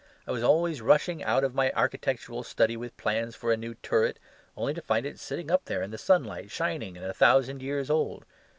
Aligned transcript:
I 0.25 0.31
was 0.31 0.41
always 0.41 0.81
rushing 0.81 1.21
out 1.23 1.43
of 1.43 1.53
my 1.53 1.71
architectural 1.73 2.41
study 2.41 2.75
with 2.75 2.97
plans 2.97 3.35
for 3.35 3.51
a 3.53 3.55
new 3.55 3.75
turret 3.83 4.17
only 4.57 4.73
to 4.73 4.81
find 4.81 5.05
it 5.05 5.19
sitting 5.19 5.51
up 5.51 5.65
there 5.65 5.83
in 5.83 5.91
the 5.91 5.97
sunlight, 5.99 6.49
shining, 6.49 6.97
and 6.97 7.05
a 7.05 7.13
thousand 7.13 7.61
years 7.61 7.87
old. 7.87 8.25